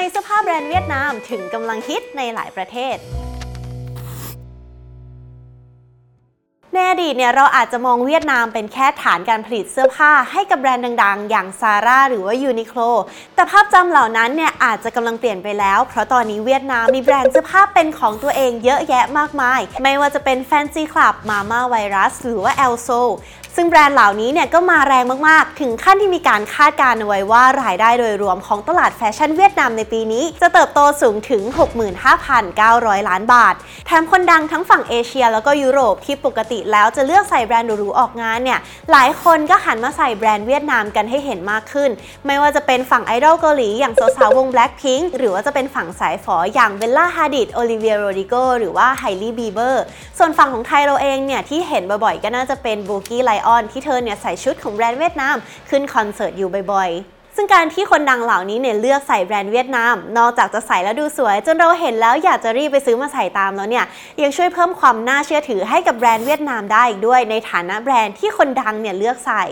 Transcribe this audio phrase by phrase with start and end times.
[0.00, 2.96] ไมเสื้อผ้าแบรนด์เวียดนามถึงกำลังฮิตในหลายประเทศ
[6.74, 12.96] ในอดีตเนี่ยเราอาจจะมองเวียดนามเป็นแค่ฐานการผลิตเสื้อผ้าให้กับแบรนด์ดัง ๆ อย่าง Zara หรือว่า Uniqlo
[13.34, 23.00] แต่ภาพจำเหล่านั้นเนี่ยอาจจะกำลังเปลี่ยนไปแล้ว เพราะตอนนี้เวียดนามมีแบรนด์เสื้อผ้าเป็นของตัวเองเยอะแยะมากมาย ไม่ว่าจะเป็น Fanci Club Mamavirus หรือว่า L Seoul
[23.47, 31.42] ซึ่ ซึ่งแบรนด์เหล่านี้เนี่ยก็มาแรงมากๆ ถึงขั้นที่มีการคาดการณ์เอาไว้ว่ารายได้โดยรวมของตลาดแฟชั่นเวียดนามในปีนี้ จะเติบโตสูงถึง
[32.26, 33.54] 65,900 ล้านบาท
[33.86, 38.58] แถมคนดังทั้งฝั่งเอเชียแล้วก็ยุโรปที่ปกติแล้วจะเลือกใส่แบรนด์หรูๆออกงานเนี่ย
[38.92, 41.90] หลายคนก็หันมาใส่แบรนด์เวียดนามกันให้เห็นมากขึ้น
[42.26, 49.84] ไม่ว่าจะเป็นฝั่งไอดอลเกาหลีอย่างสาวๆวง Blackpink หรือว่าจะเป็นฝั่งสายฝออย่าง Bella Hadid Olivia Rodrigo หรือว่า Hailey Bieber
[50.18, 55.36] ส่วนฝั่งของไทยเราเองเนี่ยที่เห็นบ่อยๆก็น่าจะเป็น Bowkylion ที่เธอเนี่ยใส่ชุดของแบรนด์เวียดนาม
[55.70, 63.84] ขึ้นคอนเสิร์ตอยู่บ่อยๆ ซึ่งการที่คนดังเหล่านี้เนี่ยเลือกใส่แบรนด์เวียดนาม นอกจากจะใส่แล้วดูสวย จนเราเห็นแล้วอยากจะรีบไปซื้อมาใส่ตามแล้วเนี่ย
[64.22, 69.44] ยังช่วยเพิ่มความน่าเชื่อถือให้กับแบรนด์เวียดนามได้อีกด้วย ในฐานะแบรนด์ที่คนดังเนี่ยเลือกใส่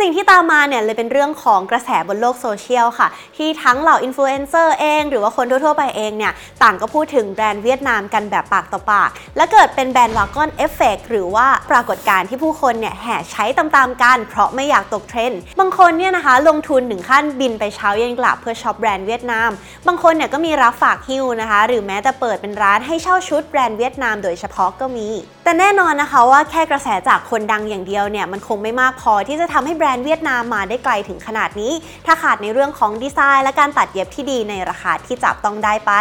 [0.00, 19.50] สิ่งที่ตามมาเนี่ยเลยเป็นเรื่องของกระแสบนโลกโซเชียลค่ะ ที่ทั้งเหล่าอินฟลูเอนเซอร์เอง หรือว่าคนทั่วๆไปเองเนี่ยต่างก็พูดถึงแบรนด์เวียดนามกันแบบปากต่อปาก และเกิดเป็น bandwagon effect หรือว่าปรากฏการณ์ที่ผู้คนเนี่ยแห่ใช้ตามๆกัน เพราะไม่อยากตกเทรนด์บางคนเนี่ยนะคะลงทุนถึงขั้นบินไปเช้าเย็นกลับเพื่อช็อปแบรนด์เวียดนาม
[19.86, 25.08] บางคนเนี่ยก็มีรับฝากหิ้วนะคะ หรือแม้แต่เปิดเป็นร้านให้เช่าชุดแบรนด์เวียดนามโดยเฉพาะก็มี
[25.44, 31.72] แต่แน่นอนนะคะว่าแค่กระแสจากคนดังอย่างเดียวเนี่ยมันคงไม่มากพอที่จะทำให้แบรนด์เวียดนามมาได้ไกลถึงขนาดนี้
[32.06, 35.92] ถ้าขาดในเรื่องของดีไซน์และการตัดเย็บที่ดีในราคาที่จับต้องได้ไป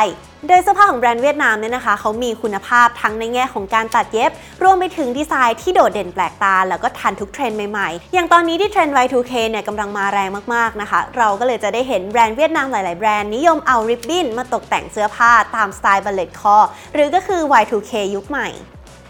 [0.47, 4.31] โดยเสื้อผ้าของแบรนด์เวียดนามเนี่ยนะคะเขามีคุณภาพทั้งในแง่ของการตัดเย็บ
[4.63, 16.55] รวมไปถึงดีไซน์ที่โดดเด่นแปลกตา แล้วก็ทันทุกเทรนด์ใหม่ๆ อย่างตอนนี้ที่เทรนด์ Y2K เนี่ยกำลังมาแรงมากๆนะคะ เราก็เลยจะได้เห็นแบรนด์เวียดนามหลายๆแบรนด์นิยมเอาริบบิ้นมาตกแต่งเสื้อผ้าตามสไตล์ balletcore
[16.93, 18.49] หรือก็คือ Y2K ยุคใหม่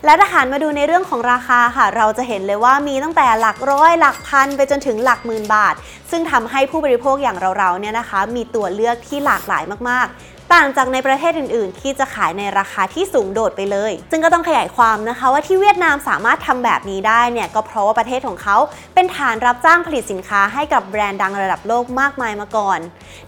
[0.06, 5.76] และถ้าหันมาดูในเรื่องของราคาค่ะ เราจะเห็นเลยว่ามีตั้งแต่หลักร้อยหลักพันไปจนถึงหลักหมื่นบาท
[6.12, 18.58] ซึ่งทำให้ผู้บริโภคอย่างเราๆเนี่ยนะคะ มีตัวเลือกที่หลากหลายมากๆ ต่างจากในประเทศอื่น ๆ ที่จะขายในราคาที่สูงโดดไปเลย ซึ่งก็ต้องขยายความนะคะว่าที่เวียดนามสามารถทำแบบนี้ได้เนี่ยก็เพราะว่าประเทศของเขา
[18.96, 22.80] เป็นฐานรับจ้างผลิตสินค้าให้กับแบรนด์ดังระดับโลกมากมายมาก่อน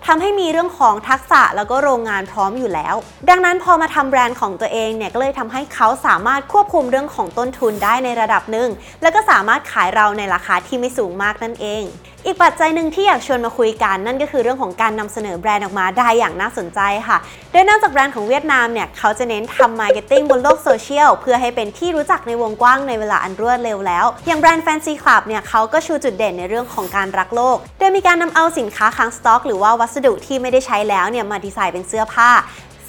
[0.05, 2.95] ทำให้มีเรื่องของทักษะแล้วก็โรงงานพร้อมอยู่แล้ว
[3.29, 8.69] ดังนั้นพอมาทำแบรนด์ของตัวเองเนี่ยก็เลยทำให้เขาสามารถควบคุมเรื่องของต้นทุนได้ในระดับหนึ่ง
[9.01, 11.83] แล้วก็สามารถขายเราในราคาที่ไม่สูงมากนั่นเอง
[12.25, 17.17] อีกปัจจัยหนึ่งที่อยากชวนมาคุยกันนั่นก็คือเรื่องของการนำเสนอแบรนด์ออกมาได้อย่างน่าสนใจค่ะ
[17.51, 32.29] โดยนอกจากแบรนด์ของเวียดนามเนี่ยเขาจะเน้นทำ marketing บนโลกโซเชียลเพื่อให้เป็นที่รู้จักในวงกว้างในเวลาอันรวดเร็วแล้ว อย่างแบรนด์ Fancy Club เนี่ยเขาก็ชูจุดเด่นในเรื่องของการรักโลก โดยมีการนำเอาสินค้าค้างสต็อก หรือว่าวัสดุที่ไม่ได้ใช้แล้วเนี่ยมาดีไซน์เป็นเสื้อผ้า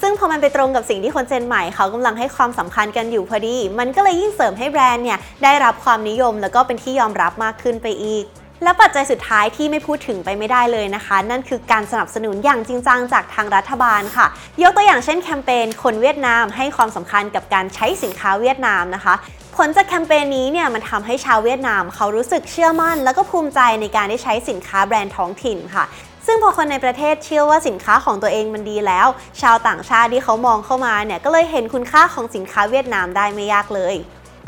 [0.01, 8.25] ซึ่งพอมันไปตรงกับสิ่งที่คนเจนใหม่เขากำลังให้ความสำคัญกันอยู่พอดี มันก็เลยยิ่งเสริมให้แบรนด์เนี่ยได้รับความนิยมแล้วก็เป็นที่ยอมรับมากขึ้นไปอีก
[8.63, 14.27] และปัจจัยสุดท้ายที่ไม่พูดถึงไปไม่ได้เลยนะคะ นั่นคือการสนับสนุนอย่างจริงจังจากทางรัฐบาลค่ะ
[14.61, 19.13] ยกตัวอย่างเช่นแคมเปญคนเวียดนามให้ความสำคัญกับการใช้สินค้าเวียดนามนะคะ
[19.55, 25.85] ผลจากแคมเปญนี้เนี่ยมันทำให้ชาวเวียดนามเขารู้สึกเชื่อมั่น แล้วก็ภูมิใจในการได้ใช้สินค้าแบรนด์ท้องถิ่นค่ะ
[26.25, 29.07] ซึ่งพอคนในประเทศเชื่อว่าสินค้าของตัวเองมันดีแล้ว
[29.41, 33.95] ชาวต่างชาติที่เขามองเข้ามาเนี่ยก็เลยเห็นคุณค่าของสินค้าเวียดนามได้ไม่ยากเลย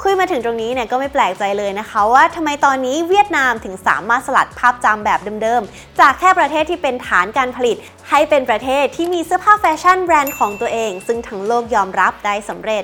[0.03, 7.77] คุยมาถึงตรงนี้เนี่ยก็ไม่แปลกใจเลยนะคะว่าทำไมตอนนี้เวียดนามถึงสามารถสลัดภาพจำแบบเดิมๆ จากแค่ประเทศที่เป็นฐานการผลิต
[8.09, 12.83] ให้เป็นประเทศที่มีเสื้อผ้าแฟชั่นแบรนด์ของตัวเอง ซึ่งทั้งโลกยอมรับได้สำเร็จ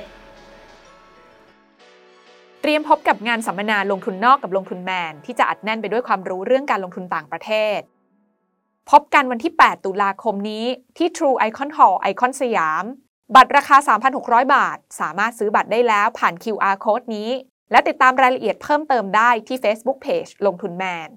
[2.60, 7.78] เตรียมพบกับงานสัมมนาลงทุนนอกกับลงทุนแมน ที่จะอัดแน่นไปด้วยความรู้เรื่องการลงทุนต่างประเทศ
[8.90, 10.64] พบกันวันที่ 8 ตุลาคมนี้
[10.96, 12.84] ที่ True Icon Hall ไอคอนสยาม
[13.34, 13.76] บัตรราคา
[14.14, 17.30] 3,600 บาท สามารถซื้อบัตรได้แล้วผ่าน QR Code นี้
[17.70, 21.08] และติดตามรายละเอียดเพิ่มเติมได้ที่ Facebook Page ลงทุนแมน